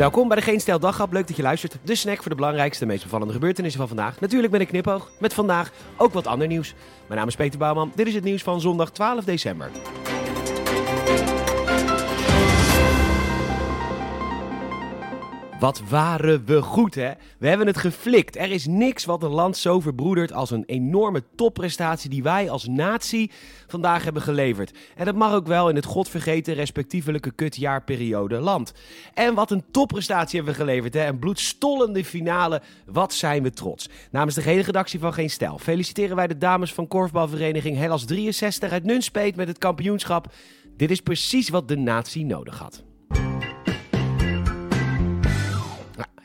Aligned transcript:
Welkom 0.00 0.28
bij 0.28 0.36
de 0.36 0.42
Geen 0.42 0.60
Stel 0.60 0.78
Daghap. 0.78 1.12
Leuk 1.12 1.26
dat 1.26 1.36
je 1.36 1.42
luistert. 1.42 1.78
De 1.82 1.94
snack 1.94 2.16
voor 2.16 2.30
de 2.30 2.34
belangrijkste 2.34 2.86
meest 2.86 3.02
bevallende 3.02 3.32
gebeurtenissen 3.32 3.78
van 3.80 3.88
vandaag. 3.88 4.20
Natuurlijk 4.20 4.52
met 4.52 4.60
een 4.60 4.66
knipoog. 4.66 5.10
Met 5.18 5.34
vandaag 5.34 5.72
ook 5.96 6.12
wat 6.12 6.26
ander 6.26 6.46
nieuws. 6.46 6.74
Mijn 7.06 7.18
naam 7.18 7.28
is 7.28 7.36
Peter 7.36 7.58
Bouwman. 7.58 7.92
Dit 7.94 8.06
is 8.06 8.14
het 8.14 8.24
nieuws 8.24 8.42
van 8.42 8.60
zondag 8.60 8.90
12 8.90 9.24
december. 9.24 9.70
Wat 15.60 15.82
waren 15.88 16.44
we 16.44 16.62
goed, 16.62 16.94
hè? 16.94 17.10
We 17.38 17.48
hebben 17.48 17.66
het 17.66 17.76
geflikt. 17.76 18.36
Er 18.36 18.50
is 18.50 18.66
niks 18.66 19.04
wat 19.04 19.22
een 19.22 19.30
land 19.30 19.56
zo 19.56 19.80
verbroedert 19.80 20.32
als 20.32 20.50
een 20.50 20.64
enorme 20.66 21.22
topprestatie 21.34 22.10
die 22.10 22.22
wij 22.22 22.50
als 22.50 22.66
natie 22.66 23.30
vandaag 23.66 24.04
hebben 24.04 24.22
geleverd. 24.22 24.72
En 24.96 25.04
dat 25.04 25.14
mag 25.14 25.32
ook 25.32 25.46
wel 25.46 25.68
in 25.68 25.76
het 25.76 25.84
godvergeten 25.84 26.54
respectievelijke 26.54 27.30
kutjaarperiode 27.30 28.38
land. 28.38 28.72
En 29.14 29.34
wat 29.34 29.50
een 29.50 29.64
topprestatie 29.70 30.36
hebben 30.36 30.54
we 30.54 30.60
geleverd, 30.60 30.94
hè? 30.94 31.06
Een 31.06 31.18
bloedstollende 31.18 32.04
finale. 32.04 32.62
Wat 32.86 33.12
zijn 33.12 33.42
we 33.42 33.50
trots. 33.50 33.88
Namens 34.10 34.34
de 34.34 34.42
gehele 34.42 34.62
redactie 34.62 35.00
van 35.00 35.12
Geen 35.12 35.30
Stijl 35.30 35.58
feliciteren 35.58 36.16
wij 36.16 36.26
de 36.26 36.38
dames 36.38 36.74
van 36.74 36.88
korfbalvereniging 36.88 37.76
Hellas 37.76 38.04
63 38.04 38.70
uit 38.70 38.84
Nunspeet 38.84 39.36
met 39.36 39.48
het 39.48 39.58
kampioenschap. 39.58 40.32
Dit 40.76 40.90
is 40.90 41.00
precies 41.00 41.48
wat 41.48 41.68
de 41.68 41.76
natie 41.76 42.24
nodig 42.24 42.58
had. 42.58 42.88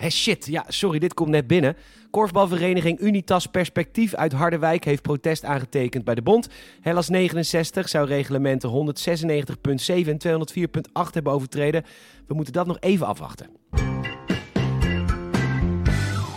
Hé 0.06 0.12
shit, 0.12 0.46
ja, 0.46 0.66
sorry, 0.68 1.00
dit 1.00 1.14
komt 1.14 1.30
net 1.30 1.48
binnen. 1.48 1.76
Korfbalvereniging 2.12 3.00
Unitas 3.00 3.46
Perspectief 3.46 4.14
uit 4.14 4.32
Harderwijk 4.32 4.86
heeft 4.86 5.02
protest 5.02 5.44
aangetekend 5.44 6.04
bij 6.04 6.16
de 6.16 6.22
bond. 6.22 6.48
Hellas 6.82 7.10
69 7.10 7.90
zou 7.90 8.08
reglementen 8.08 8.70
196.7 8.70 10.08
en 10.08 10.18
204.8 11.08 11.12
hebben 11.12 11.34
overtreden. 11.34 11.84
We 12.28 12.34
moeten 12.34 12.54
dat 12.54 12.68
nog 12.68 12.78
even 12.80 13.08
afwachten. 13.08 13.50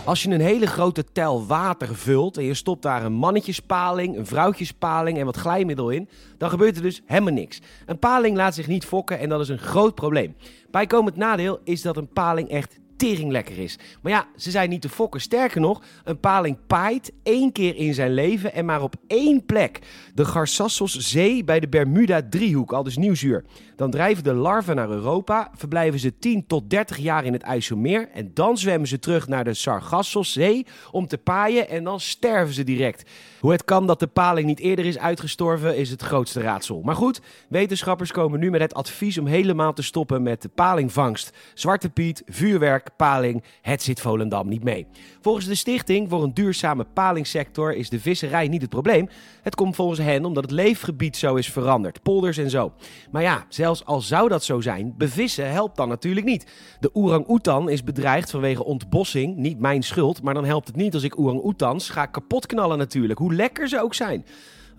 Als 0.05 0.23
je 0.23 0.29
een 0.29 0.41
hele 0.41 0.67
grote 0.67 1.03
tel 1.11 1.45
water 1.45 1.95
vult 1.95 2.37
en 2.37 2.43
je 2.43 2.53
stopt 2.53 2.81
daar 2.81 3.05
een 3.05 3.13
mannetjespaling, 3.13 4.17
een 4.17 4.25
vrouwtjespaling 4.25 5.17
en 5.17 5.25
wat 5.25 5.37
glijmiddel 5.37 5.89
in, 5.89 6.09
dan 6.37 6.49
gebeurt 6.49 6.75
er 6.75 6.81
dus 6.81 7.01
helemaal 7.05 7.33
niks. 7.33 7.59
Een 7.85 7.99
paling 7.99 8.37
laat 8.37 8.55
zich 8.55 8.67
niet 8.67 8.85
fokken 8.85 9.19
en 9.19 9.29
dat 9.29 9.39
is 9.41 9.49
een 9.49 9.59
groot 9.59 9.95
probleem. 9.95 10.35
Bijkomend 10.71 11.15
nadeel 11.15 11.59
is 11.63 11.81
dat 11.81 11.97
een 11.97 12.09
paling 12.13 12.49
echt 12.49 12.79
tering 12.99 13.31
lekker 13.31 13.57
is. 13.57 13.79
Maar 14.01 14.11
ja, 14.11 14.27
ze 14.35 14.51
zijn 14.51 14.69
niet 14.69 14.81
te 14.81 14.89
fokken. 14.89 15.21
Sterker 15.21 15.61
nog, 15.61 15.81
een 16.03 16.19
paling 16.19 16.57
paait 16.67 17.11
één 17.23 17.51
keer 17.51 17.75
in 17.75 17.93
zijn 17.93 18.13
leven 18.13 18.53
en 18.53 18.65
maar 18.65 18.81
op 18.81 18.95
één 19.07 19.45
plek. 19.45 19.79
De 20.13 20.25
Garçassos 20.25 20.97
Zee 20.97 21.43
bij 21.43 21.59
de 21.59 21.67
Bermuda-driehoek, 21.67 22.73
al 22.73 22.83
dus 22.83 22.97
nieuwzuur. 22.97 23.43
Dan 23.75 23.91
drijven 23.91 24.23
de 24.23 24.33
larven 24.33 24.75
naar 24.75 24.89
Europa, 24.89 25.51
verblijven 25.55 25.99
ze 25.99 26.19
10 26.19 26.47
tot 26.47 26.69
30 26.69 26.97
jaar 26.97 27.25
in 27.25 27.33
het 27.33 27.41
IJsselmeer 27.41 28.09
en 28.13 28.31
dan 28.33 28.57
zwemmen 28.57 28.87
ze 28.87 28.99
terug 28.99 29.27
naar 29.27 29.43
de 29.43 29.53
Sargassos 29.53 30.31
Zee 30.31 30.65
om 30.91 31.07
te 31.07 31.17
paaien 31.17 31.69
en 31.69 31.83
dan 31.83 31.99
sterven 31.99 32.53
ze 32.53 32.63
direct. 32.63 33.09
Hoe 33.39 33.51
het 33.51 33.63
kan 33.63 33.87
dat 33.87 33.99
de 33.99 34.07
paling 34.07 34.47
niet 34.47 34.59
eerder 34.59 34.85
is 34.85 34.97
uitgestorven 34.97 35.77
is 35.77 35.89
het 35.89 36.01
grootste 36.01 36.41
raadsel. 36.41 36.81
Maar 36.81 36.95
goed, 36.95 37.21
wetenschappers 37.49 38.11
komen 38.11 38.39
nu 38.39 38.49
met 38.49 38.61
het 38.61 38.73
advies 38.73 39.17
om 39.17 39.25
helemaal 39.25 39.73
te 39.73 39.83
stoppen 39.83 40.23
met 40.23 40.41
de 40.41 40.49
palingvangst. 40.49 41.31
Zwarte 41.53 41.89
Piet, 41.89 42.23
vuurwerk, 42.25 42.88
paling, 42.95 43.43
het 43.61 43.83
zit 43.83 44.01
Volendam 44.01 44.47
niet 44.47 44.63
mee. 44.63 44.87
Volgens 45.21 45.45
de 45.45 45.55
Stichting 45.55 46.09
voor 46.09 46.23
een 46.23 46.33
duurzame 46.33 46.85
palingsector 46.93 47.75
is 47.75 47.89
de 47.89 47.99
visserij 47.99 48.47
niet 48.47 48.61
het 48.61 48.69
probleem. 48.69 49.09
Het 49.41 49.55
komt 49.55 49.75
volgens 49.75 49.99
hen 49.99 50.25
omdat 50.25 50.43
het 50.43 50.51
leefgebied 50.51 51.17
zo 51.17 51.35
is 51.35 51.51
veranderd, 51.51 52.01
polders 52.01 52.37
en 52.37 52.49
zo. 52.49 52.73
Maar 53.11 53.21
ja, 53.21 53.45
zelfs 53.49 53.85
al 53.85 54.01
zou 54.01 54.29
dat 54.29 54.43
zo 54.43 54.61
zijn, 54.61 54.93
bevissen 54.97 55.51
helpt 55.51 55.77
dan 55.77 55.87
natuurlijk 55.87 56.25
niet. 56.25 56.51
De 56.79 56.93
orang-oetan 56.93 57.69
is 57.69 57.83
bedreigd 57.83 58.31
vanwege 58.31 58.63
ontbossing, 58.63 59.35
niet 59.35 59.59
mijn 59.59 59.83
schuld, 59.83 60.21
maar 60.21 60.33
dan 60.33 60.45
helpt 60.45 60.67
het 60.67 60.75
niet 60.75 60.93
als 60.93 61.03
ik 61.03 61.19
orang-oetans 61.19 61.89
ga 61.89 62.05
kapotknallen 62.05 62.77
natuurlijk, 62.77 63.19
hoe 63.19 63.33
lekker 63.33 63.67
ze 63.67 63.81
ook 63.81 63.93
zijn. 63.93 64.25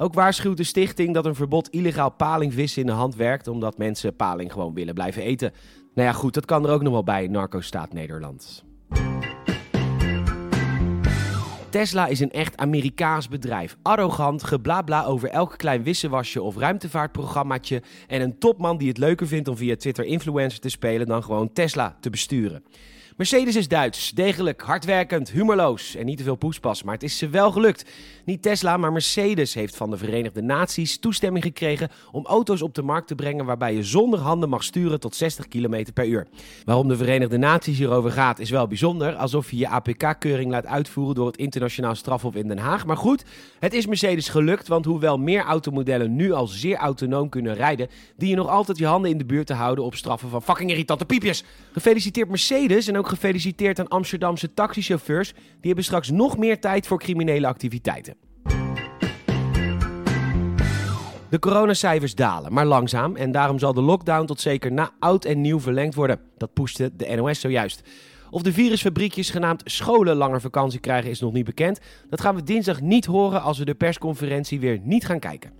Ook 0.00 0.14
waarschuwt 0.14 0.56
de 0.56 0.64
stichting 0.64 1.14
dat 1.14 1.26
een 1.26 1.34
verbod 1.34 1.68
illegaal 1.68 2.10
palingvissen 2.10 2.80
in 2.80 2.86
de 2.86 2.92
hand 2.92 3.16
werkt, 3.16 3.48
omdat 3.48 3.78
mensen 3.78 4.16
paling 4.16 4.52
gewoon 4.52 4.74
willen 4.74 4.94
blijven 4.94 5.22
eten. 5.22 5.52
Nou 5.94 6.08
ja, 6.08 6.14
goed, 6.14 6.34
dat 6.34 6.44
kan 6.44 6.66
er 6.66 6.72
ook 6.72 6.82
nog 6.82 6.92
wel 6.92 7.04
bij, 7.04 7.26
narco-staat 7.26 7.92
Nederland. 7.92 8.64
Tesla 11.70 12.06
is 12.06 12.20
een 12.20 12.30
echt 12.30 12.56
Amerikaans 12.56 13.28
bedrijf. 13.28 13.76
Arrogant, 13.82 14.42
geblabla 14.42 15.04
over 15.04 15.28
elk 15.28 15.54
klein 15.56 15.82
wisselwasje 15.82 16.42
of 16.42 16.56
ruimtevaartprogrammaatje. 16.56 17.82
En 18.06 18.20
een 18.20 18.38
topman 18.38 18.76
die 18.76 18.88
het 18.88 18.98
leuker 18.98 19.26
vindt 19.26 19.48
om 19.48 19.56
via 19.56 19.76
Twitter 19.76 20.04
influencer 20.04 20.60
te 20.60 20.68
spelen 20.68 21.06
dan 21.06 21.22
gewoon 21.22 21.52
Tesla 21.52 21.96
te 22.00 22.10
besturen. 22.10 22.62
Mercedes 23.20 23.56
is 23.56 23.69
Duits, 23.69 24.10
degelijk, 24.10 24.60
hardwerkend, 24.60 25.31
humorloos 25.31 25.94
en 25.94 26.06
niet 26.06 26.16
te 26.16 26.22
veel 26.22 26.34
poespas, 26.34 26.82
maar 26.82 26.94
het 26.94 27.03
is 27.03 27.19
ze 27.19 27.28
wel 27.28 27.53
gelukt. 27.53 27.84
Niet 28.25 28.42
Tesla, 28.42 28.76
maar 28.76 28.92
Mercedes 28.92 29.54
heeft 29.54 29.76
van 29.76 29.91
de 29.91 29.97
Verenigde 29.97 30.42
Naties 30.42 30.98
toestemming 30.98 31.44
gekregen 31.44 31.91
om 32.12 32.26
auto's 32.26 32.62
op 32.62 32.75
de 32.75 32.82
markt 32.82 33.06
te 33.06 33.14
brengen 33.14 33.44
waarbij 33.44 33.75
je 33.75 33.82
zonder 33.82 34.19
handen 34.19 34.48
mag 34.48 34.62
sturen 34.62 35.00
tot 35.00 35.14
60 35.14 35.48
km 35.48 35.84
per 35.94 36.06
uur. 36.06 36.26
Waarom 36.64 36.88
de 36.88 36.97
Verenigde 36.97 37.38
Naties 37.38 37.78
hierover 37.78 38.10
gaat 38.10 38.38
is 38.38 38.50
wel 38.50 38.66
bijzonder, 38.66 39.14
alsof 39.14 39.50
je 39.50 39.56
je 39.56 39.69
APK-keuring 39.69 40.50
laat 40.50 40.66
uitvoeren 40.66 41.14
door 41.14 41.26
het 41.26 41.36
internationaal 41.36 41.94
strafhof 41.94 42.34
in 42.34 42.48
Den 42.48 42.59
Haag. 42.59 42.86
Maar 42.86 42.97
goed, 42.97 43.25
het 43.59 43.72
is 43.72 43.86
Mercedes 43.86 44.28
gelukt, 44.28 44.69
want 44.69 44.84
hoewel 44.84 45.19
meer 45.19 45.42
automodellen 45.42 46.16
nu 46.16 46.32
al 46.32 46.47
zeer 46.47 46.76
autonoom 46.76 47.28
kunnen 47.28 47.54
rijden, 47.54 47.88
die 48.16 48.28
je 48.28 48.36
nog 48.36 48.48
altijd 48.48 48.78
je 48.78 48.86
handen 48.86 49.10
in 49.10 49.19
de 49.19 49.25
buurt 49.25 49.47
te 49.47 49.54
houden 49.54 49.84
op 49.84 49.94
straffen 49.94 50.30
van 50.30 50.42
fucking 50.42 50.70
irritante 50.70 51.04
piepjes. 51.04 51.44
Gefeliciteerd 51.72 52.28
Mercedes 52.28 52.88
en 52.88 52.98
ook 52.98 53.09
gefeliciteerd 53.10 53.78
aan 53.78 53.88
Amsterdamse 53.88 54.54
taxichauffeurs. 54.54 55.32
Die 55.32 55.59
hebben 55.60 55.84
straks 55.84 56.10
nog 56.10 56.38
meer 56.38 56.60
tijd 56.60 56.87
voor 56.87 56.98
criminele 56.98 57.47
activiteiten. 57.47 58.15
De 61.31 61.38
coronacijfers 61.38 62.15
dalen, 62.15 62.53
maar 62.53 62.66
langzaam. 62.66 63.16
En 63.16 63.32
daarom 63.32 63.59
zal 63.59 63.75
de 63.75 63.81
lockdown 63.81 64.26
tot 64.26 64.41
zeker 64.41 64.72
na 64.72 64.91
oud 64.98 65.25
en 65.25 65.41
nieuw 65.41 65.60
verlengd 65.60 65.94
worden. 65.94 66.21
Dat 66.37 66.53
pushte 66.53 66.91
de 66.97 67.15
NOS 67.16 67.41
zojuist. 67.41 67.82
Of 68.31 68.43
de 68.43 68.53
virusfabriekjes 68.53 69.31
genaamd 69.31 69.62
scholen 69.65 70.16
langer 70.16 70.41
vakantie 70.41 70.81
krijgen 70.81 71.10
is 71.10 71.21
nog 71.21 71.32
niet 71.32 71.44
bekend. 71.44 71.81
Dat 72.09 72.21
gaan 72.21 72.34
we 72.34 72.42
dinsdag 72.42 72.81
niet 72.81 73.06
horen 73.06 73.42
als 73.42 73.59
we 73.59 73.65
de 73.65 73.75
persconferentie 73.75 74.60
weer 74.60 74.81
niet 74.82 75.06
gaan 75.06 75.19
kijken. 75.19 75.53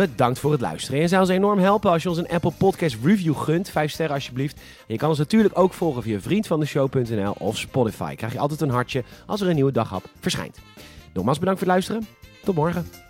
Bedankt 0.00 0.38
voor 0.38 0.52
het 0.52 0.60
luisteren. 0.60 1.00
En 1.00 1.08
zou 1.08 1.20
ons 1.20 1.30
enorm 1.30 1.58
helpen 1.58 1.90
als 1.90 2.02
je 2.02 2.08
ons 2.08 2.18
een 2.18 2.28
Apple 2.28 2.52
Podcast 2.58 2.96
review 3.02 3.36
gunt. 3.36 3.68
Vijf 3.70 3.90
sterren 3.90 4.14
alsjeblieft. 4.14 4.56
En 4.56 4.62
je 4.86 4.96
kan 4.96 5.08
ons 5.08 5.18
natuurlijk 5.18 5.58
ook 5.58 5.72
volgen 5.72 6.02
via 6.02 6.20
vriendvandeshow.nl 6.20 7.34
of 7.38 7.58
Spotify. 7.58 8.14
Krijg 8.14 8.32
je 8.32 8.38
altijd 8.38 8.60
een 8.60 8.70
hartje 8.70 9.04
als 9.26 9.40
er 9.40 9.48
een 9.48 9.54
nieuwe 9.54 9.72
daghap 9.72 10.04
verschijnt. 10.20 10.58
Nogmaals 11.12 11.38
bedankt 11.38 11.60
voor 11.60 11.68
het 11.68 11.76
luisteren. 11.76 12.06
Tot 12.44 12.54
morgen. 12.54 13.09